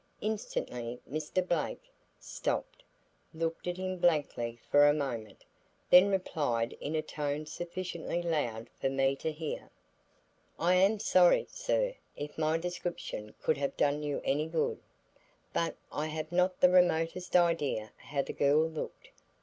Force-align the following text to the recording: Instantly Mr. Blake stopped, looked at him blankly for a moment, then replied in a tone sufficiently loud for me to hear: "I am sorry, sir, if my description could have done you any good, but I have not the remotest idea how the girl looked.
Instantly 0.21 0.99
Mr. 1.07 1.47
Blake 1.47 1.91
stopped, 2.19 2.81
looked 3.35 3.67
at 3.67 3.77
him 3.77 3.99
blankly 3.99 4.59
for 4.71 4.87
a 4.89 4.95
moment, 4.95 5.45
then 5.91 6.09
replied 6.09 6.73
in 6.81 6.95
a 6.95 7.03
tone 7.03 7.45
sufficiently 7.45 8.19
loud 8.19 8.67
for 8.79 8.89
me 8.89 9.15
to 9.17 9.31
hear: 9.31 9.69
"I 10.57 10.73
am 10.73 10.97
sorry, 10.97 11.45
sir, 11.51 11.93
if 12.15 12.35
my 12.35 12.57
description 12.57 13.35
could 13.43 13.57
have 13.57 13.77
done 13.77 14.01
you 14.01 14.21
any 14.23 14.47
good, 14.47 14.79
but 15.53 15.75
I 15.91 16.07
have 16.07 16.31
not 16.31 16.61
the 16.61 16.71
remotest 16.71 17.35
idea 17.35 17.91
how 17.97 18.23
the 18.23 18.33
girl 18.33 18.67
looked. 18.67 19.09